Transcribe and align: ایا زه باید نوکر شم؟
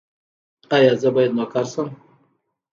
ایا 0.75 0.93
زه 1.01 1.09
باید 1.15 1.31
نوکر 1.37 1.65
شم؟ 1.71 1.89